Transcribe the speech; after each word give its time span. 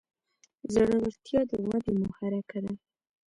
زړورتیا 0.73 1.41
د 1.49 1.51
ودې 1.67 1.93
محرکه 2.03 2.59
ده. 2.65 2.73